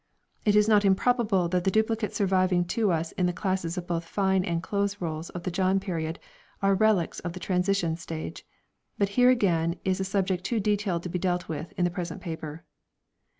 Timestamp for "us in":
2.91-3.27